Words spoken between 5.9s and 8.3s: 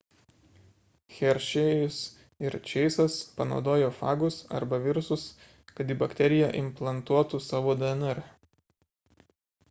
į bakteriją implantuotų savo dnr